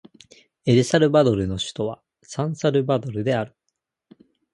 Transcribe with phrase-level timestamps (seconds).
[0.65, 3.55] エルサルバドルの首都はサンサルバドルである